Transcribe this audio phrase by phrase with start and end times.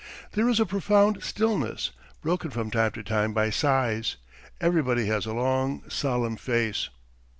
[0.31, 1.91] There is a profound stillness,
[2.23, 4.15] broken from time to time by sighs.
[4.59, 6.89] Everybody has a long, solemn face.